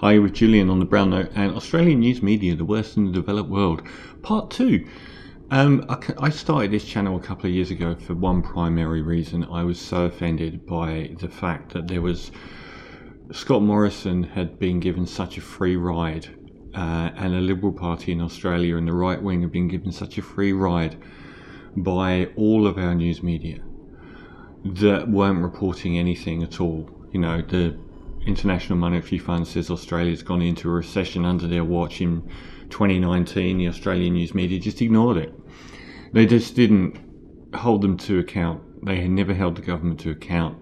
[0.00, 3.12] Hi, with Julian on the Brown Note and Australian news media, the worst in the
[3.12, 3.82] developed world,
[4.22, 4.88] part two.
[5.50, 9.44] Um, I, I started this channel a couple of years ago for one primary reason.
[9.44, 12.32] I was so offended by the fact that there was
[13.30, 16.28] Scott Morrison had been given such a free ride,
[16.74, 20.16] uh, and the Liberal Party in Australia and the right wing have been given such
[20.16, 20.96] a free ride
[21.76, 23.60] by all of our news media
[24.64, 26.88] that weren't reporting anything at all.
[27.12, 27.76] You know, the
[28.26, 32.22] International Monetary Fund says Australia's gone into a recession under their watch in
[32.68, 33.58] 2019.
[33.58, 35.34] The Australian news media just ignored it.
[36.12, 36.98] They just didn't
[37.54, 38.62] hold them to account.
[38.84, 40.58] They had never held the government to account.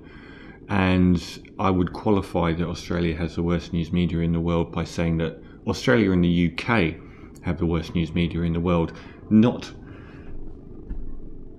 [0.69, 1.23] And
[1.59, 5.19] I would qualify that Australia has the worst news media in the world by saying
[5.19, 6.97] that Australia and the UK
[7.43, 8.93] have the worst news media in the world,
[9.31, 9.73] not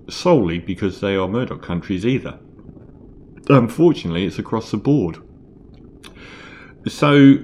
[0.08, 2.38] solely because they are Murdoch countries either.
[3.48, 5.18] Unfortunately, it's across the board.
[6.88, 7.38] So,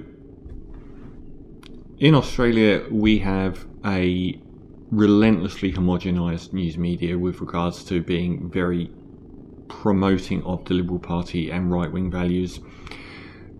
[1.99, 4.39] in Australia, we have a
[4.89, 8.89] relentlessly homogenised news media with regards to being very
[9.67, 12.59] promoting of the Liberal Party and right wing values.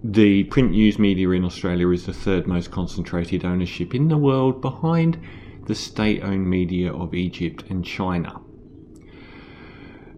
[0.03, 4.62] The print news media in Australia is the third most concentrated ownership in the world
[4.62, 5.19] behind
[5.66, 8.41] the state owned media of Egypt and China.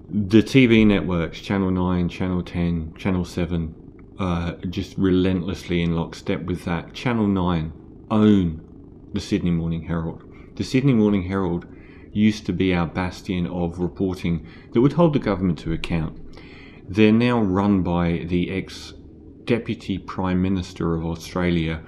[0.10, 3.76] The TV networks, Channel 9, Channel 10, Channel 7,
[4.20, 6.94] uh, just relentlessly in lockstep with that.
[6.94, 7.74] Channel 9
[8.12, 10.24] own the Sydney Morning Herald.
[10.56, 11.66] The Sydney Morning Herald
[12.12, 16.20] used to be our bastion of reporting that would hold the government to account.
[16.88, 18.94] They're now run by the ex
[19.46, 21.82] Deputy Prime Minister of Australia,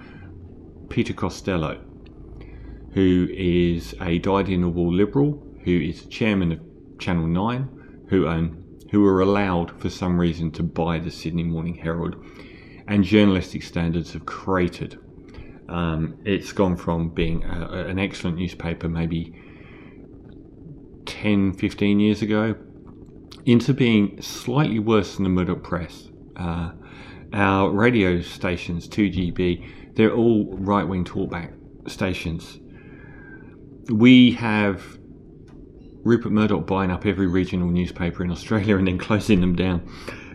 [0.90, 1.80] Peter Costello,
[2.94, 6.60] who is a dyed in the wool Liberal, who is chairman of
[6.98, 8.61] Channel 9, who own
[8.92, 12.16] who were allowed for some reason to buy the Sydney Morning Herald,
[12.88, 15.00] and journalistic standards have cratered.
[15.70, 19.34] Um, it's gone from being a, an excellent newspaper maybe
[21.06, 22.56] 10, 15 years ago
[23.46, 26.10] into being slightly worse than the Murdoch Press.
[26.36, 26.72] Uh,
[27.34, 31.54] our radio stations, 2GB, they're all right wing talkback
[31.90, 32.60] stations.
[33.90, 35.00] We have
[36.04, 39.88] Rupert Murdoch buying up every regional newspaper in Australia and then closing them down.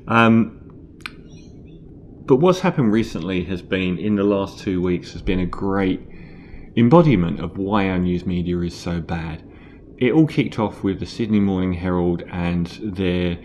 [0.06, 0.62] Um,
[2.26, 6.00] but what's happened recently has been, in the last two weeks, has been a great
[6.76, 9.42] embodiment of why our news media is so bad.
[9.98, 13.38] It all kicked off with the Sydney Morning Herald and their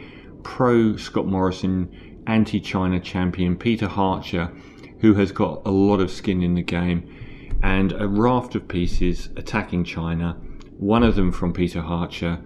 [0.43, 4.51] pro Scott Morrison, anti China champion Peter Hartcher,
[4.99, 9.29] who has got a lot of skin in the game, and a raft of pieces
[9.37, 10.37] attacking China
[10.81, 12.41] one of them from Peter Hartcher,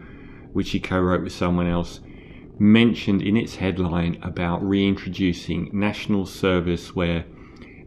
[0.52, 2.02] which he co wrote with someone else,
[2.60, 7.24] mentioned in its headline about reintroducing national service where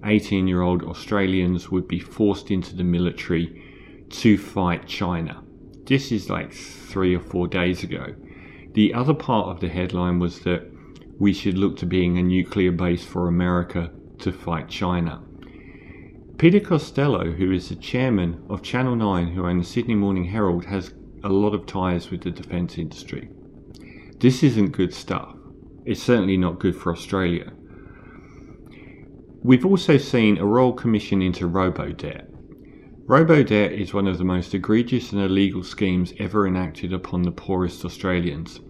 [0.05, 3.63] 18 year old Australians would be forced into the military
[4.09, 5.43] to fight China.
[5.85, 8.15] This is like three or four days ago.
[8.73, 10.67] The other part of the headline was that
[11.19, 15.23] we should look to being a nuclear base for America to fight China.
[16.39, 20.65] Peter Costello, who is the chairman of Channel 9, who owns the Sydney Morning Herald,
[20.67, 20.95] has
[21.25, 23.29] a lot of ties with the defence industry.
[24.21, 25.35] This isn't good stuff.
[25.85, 27.53] It's certainly not good for Australia.
[29.43, 32.29] We've also seen a royal commission into robo-debt.
[33.07, 37.85] Robo-debt is one of the most egregious and illegal schemes ever enacted upon the poorest
[37.85, 38.61] Australians.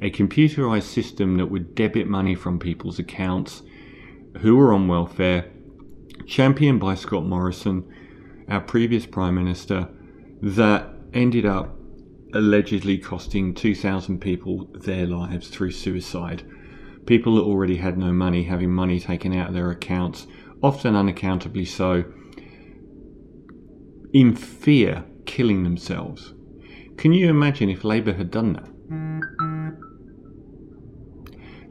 [0.00, 3.62] A computerised system that would debit money from people's accounts
[4.38, 5.51] who are on welfare
[6.32, 7.84] championed by Scott Morrison,
[8.48, 9.86] our previous Prime Minister,
[10.40, 11.76] that ended up
[12.32, 16.42] allegedly costing 2,000 people their lives through suicide.
[17.04, 20.26] People that already had no money having money taken out of their accounts,
[20.62, 22.02] often unaccountably so,
[24.14, 26.32] in fear, killing themselves.
[26.96, 29.41] Can you imagine if Labour had done that?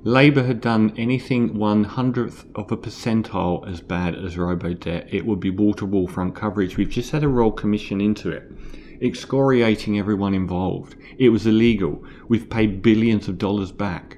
[0.04, 5.40] Labour had done anything one hundredth of a percentile as bad as Robo-Debt, it would
[5.40, 6.76] be wall to wall front coverage.
[6.76, 8.52] We've just had a royal commission into it,
[9.00, 10.96] excoriating everyone involved.
[11.20, 12.04] It was illegal.
[12.28, 14.18] We've paid billions of dollars back.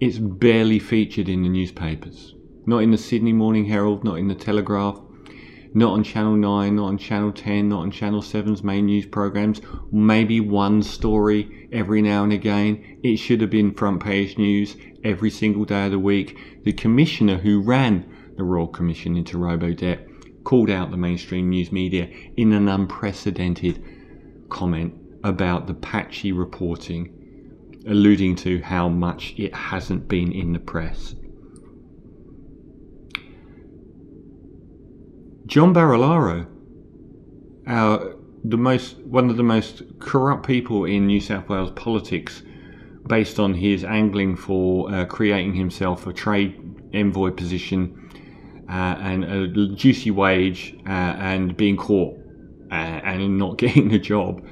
[0.00, 2.34] It's barely featured in the newspapers.
[2.64, 5.02] Not in the Sydney Morning Herald, not in the Telegraph,
[5.72, 9.60] not on Channel 9, not on Channel 10, not on Channel 7's main news programs.
[9.92, 12.98] Maybe one story every now and again.
[13.02, 16.36] It should have been front page news every single day of the week.
[16.64, 20.06] The commissioner who ran the Royal Commission into Robo-Debt
[20.44, 23.82] called out the mainstream news media in an unprecedented
[24.48, 27.12] comment about the patchy reporting,
[27.86, 31.14] alluding to how much it hasn't been in the press.
[35.50, 36.46] John Barilaro,
[37.66, 38.14] our
[38.44, 42.44] the most one of the most corrupt people in New South Wales politics,
[43.08, 46.54] based on his angling for uh, creating himself a trade
[46.94, 48.08] envoy position
[48.68, 52.16] uh, and a juicy wage uh, and being caught
[52.70, 54.46] uh, and not getting a job.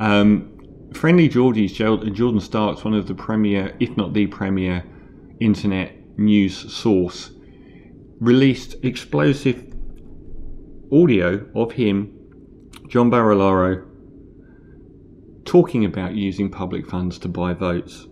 [0.00, 0.54] Um,
[0.94, 4.82] Friendly Jordies, Jordan Shanks, one of the premier, if not the premier,
[5.40, 7.32] internet news source,
[8.18, 9.67] released explosive
[10.92, 12.14] audio of him,
[12.88, 13.84] John Barilaro,
[15.44, 18.06] talking about using public funds to buy votes.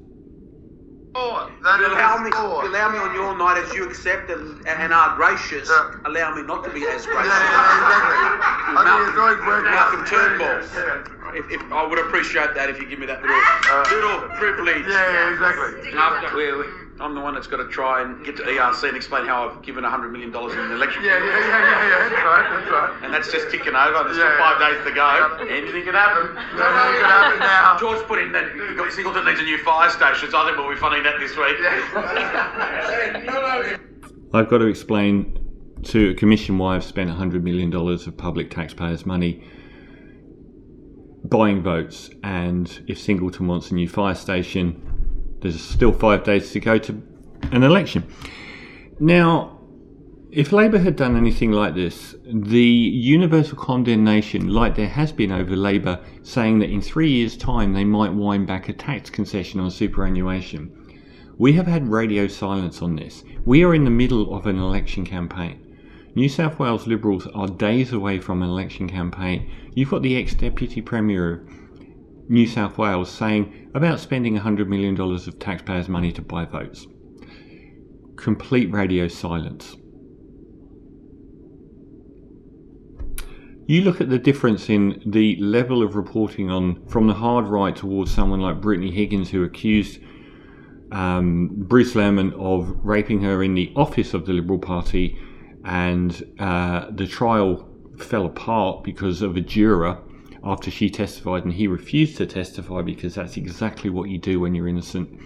[1.14, 5.68] Oh, allow me, allow me on your night as you accept and, and are gracious.
[5.70, 5.96] Yeah.
[6.04, 7.32] Allow me not to be as gracious.
[7.32, 9.46] Yeah, yeah, exactly.
[9.46, 13.36] Malcolm, Malcolm Turnbull if, if, I would appreciate that if you give me that little,
[13.36, 14.86] uh, little privilege.
[14.88, 15.92] Yeah, yeah, exactly.
[16.98, 19.60] I'm the one that's got to try and get to ERC and explain how I've
[19.62, 21.04] given $100 million in an election.
[21.04, 22.90] Yeah, yeah, yeah, yeah, yeah, that's right, that's right.
[23.04, 24.02] And that's just ticking over.
[24.04, 25.04] There's yeah, still five days to go.
[25.44, 26.32] Anything can happen.
[26.32, 27.76] Anything can happen now.
[27.78, 28.48] George put in that
[28.92, 31.60] Singleton needs a new fire station, so I think we'll be funding that this week.
[34.32, 35.38] I've got to explain
[35.84, 39.44] to a commission why I've spent $100 million of public taxpayers' money
[41.24, 44.80] buying votes, and if Singleton wants a new fire station,
[45.40, 47.02] there's still five days to go to
[47.52, 48.04] an election.
[48.98, 49.56] Now,
[50.32, 55.56] if Labor had done anything like this, the universal condemnation, like there has been over
[55.56, 59.70] Labor, saying that in three years' time they might wind back a tax concession on
[59.70, 60.70] superannuation,
[61.38, 63.22] we have had radio silence on this.
[63.44, 65.62] We are in the middle of an election campaign.
[66.14, 69.50] New South Wales Liberals are days away from an election campaign.
[69.74, 71.46] You've got the ex Deputy Premier
[72.28, 76.86] New South Wales saying about spending $100 million of taxpayers' money to buy votes.
[78.16, 79.76] Complete radio silence.
[83.68, 87.74] You look at the difference in the level of reporting on from the hard right
[87.74, 89.98] towards someone like Brittany Higgins, who accused
[90.92, 95.18] um, Bruce Lehrmann of raping her in the office of the Liberal Party
[95.64, 97.68] and uh, the trial
[97.98, 99.98] fell apart because of a juror
[100.46, 104.54] after she testified and he refused to testify because that's exactly what you do when
[104.54, 105.20] you're innocent.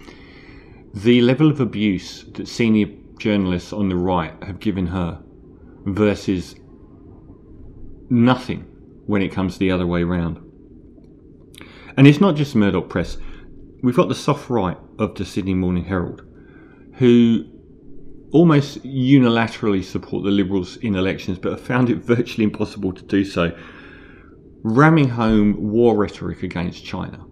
[0.95, 2.87] The level of abuse that senior
[3.19, 5.21] journalists on the right have given her
[5.85, 6.55] versus
[8.09, 8.61] nothing
[9.05, 10.37] when it comes the other way round.
[11.97, 13.17] And it's not just Murdoch Press.
[13.83, 16.23] We've got the soft right of the Sydney Morning Herald,
[16.95, 17.45] who
[18.31, 23.23] almost unilaterally support the Liberals in elections, but have found it virtually impossible to do
[23.23, 23.55] so,
[24.63, 27.25] ramming home war rhetoric against China.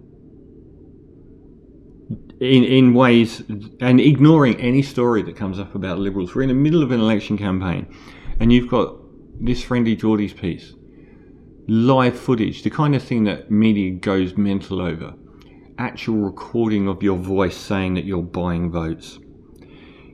[2.39, 3.41] In, in ways
[3.81, 6.33] and ignoring any story that comes up about liberals.
[6.33, 7.93] We're in the middle of an election campaign,
[8.39, 8.95] and you've got
[9.41, 10.73] this friendly Jordies piece,
[11.67, 15.13] live footage, the kind of thing that media goes mental over,
[15.77, 19.19] actual recording of your voice saying that you're buying votes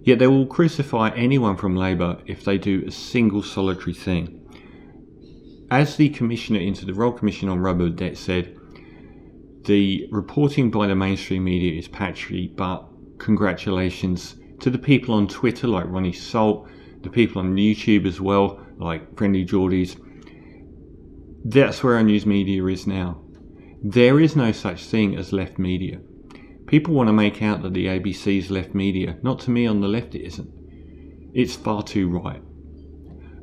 [0.05, 4.44] Yet they will crucify anyone from Labor if they do a single solitary thing.
[5.71, 8.55] As the Commissioner into the Royal Commission on Robo-Debt said,
[9.63, 15.67] the reporting by the mainstream media is patchy, but congratulations to the people on Twitter
[15.67, 16.69] like Ronni Salt,
[17.01, 19.99] the people on YouTube as well, like Friendly Jordies.
[21.43, 23.21] That's where our news media is now.
[23.83, 25.99] There is no such thing as left media.
[26.67, 29.17] People want to make out that the ABC's left media.
[29.23, 30.49] Not to me on the left, it isn't.
[31.33, 32.41] It's far too right.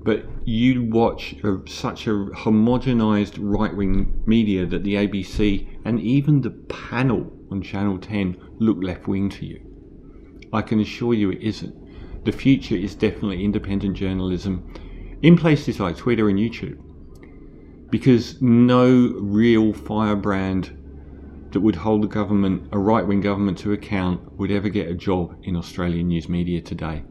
[0.05, 6.41] But you watch a, such a homogenized right wing media that the ABC and even
[6.41, 9.61] the panel on Channel 10 look left wing to you.
[10.53, 12.25] I can assure you it isn't.
[12.25, 14.75] The future is definitely independent journalism
[15.23, 16.81] in places like Twitter and YouTube.
[17.91, 20.77] Because no real firebrand
[21.53, 24.95] that would hold the government, a right wing government, to account would ever get a
[24.95, 27.05] job in Australian news media today.